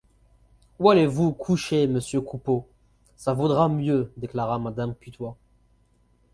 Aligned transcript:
Oui, 0.79 0.93
allez 0.93 1.05
vous 1.05 1.31
coucher, 1.31 1.85
monsieur 1.85 2.21
Coupeau, 2.21 2.67
ça 3.17 3.33
vaudra 3.33 3.69
mieux, 3.69 4.11
déclara 4.17 4.57
madame 4.57 4.95
Putois. 4.95 5.37